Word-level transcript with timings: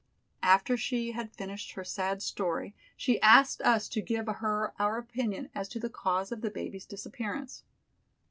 After 0.41 0.77
she 0.77 1.11
had 1.11 1.31
finished 1.35 1.73
her 1.73 1.83
sad 1.83 2.23
story 2.23 2.73
she 2.97 3.21
asked 3.21 3.61
us 3.61 3.87
to 3.89 4.01
give 4.01 4.25
her 4.25 4.73
our 4.79 4.97
opinion 4.97 5.51
as 5.53 5.67
to 5.69 5.79
the 5.79 5.91
cause 5.91 6.31
of 6.31 6.41
the 6.41 6.49
baby's 6.49 6.87
disappearance. 6.87 7.63